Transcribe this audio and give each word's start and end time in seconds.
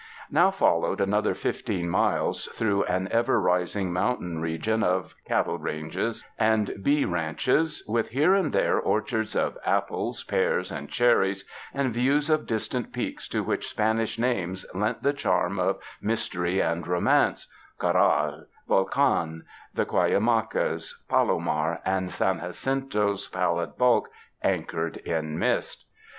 Now 0.31 0.49
followed 0.49 0.99
another 0.99 1.35
fifteen 1.35 1.87
miles 1.87 2.47
through 2.55 2.85
an 2.85 3.07
ever 3.11 3.39
rising 3.39 3.93
mountain 3.93 4.41
region 4.41 4.81
of 4.81 5.13
cattle 5.27 5.59
ranges 5.59 6.25
and 6.39 6.71
bee 6.81 7.05
ranches, 7.05 7.83
with 7.87 8.09
here 8.09 8.33
and 8.33 8.51
there 8.51 8.79
orchards 8.79 9.35
of 9.35 9.59
apples, 9.63 10.23
pears 10.23 10.71
and 10.71 10.89
cherries, 10.89 11.45
and 11.71 11.93
views 11.93 12.31
of 12.31 12.47
distant 12.47 12.91
peaks 12.91 13.27
to 13.27 13.43
which 13.43 13.69
Spanish 13.69 14.17
names 14.17 14.65
lent 14.73 15.03
the 15.03 15.13
charm 15.13 15.59
of 15.59 15.77
mystery 16.01 16.59
and 16.61 16.87
romance— 16.87 17.47
Corral, 17.77 18.45
Volcan, 18.67 19.43
the 19.75 19.85
Cuyamacas, 19.85 20.95
Palomar 21.09 21.79
and 21.85 22.09
San 22.09 22.39
Jacinto's 22.39 23.27
pallid 23.27 23.77
bulk, 23.77 24.09
anchored 24.41 24.97
in 24.97 25.37
mist. 25.37 25.85